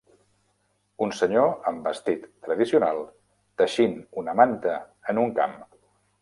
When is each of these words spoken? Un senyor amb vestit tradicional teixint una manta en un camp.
Un 1.07 1.11
senyor 1.17 1.51
amb 1.71 1.85
vestit 1.89 2.23
tradicional 2.47 3.03
teixint 3.63 3.95
una 4.23 4.35
manta 4.41 4.79
en 5.15 5.23
un 5.27 5.37
camp. 5.39 5.55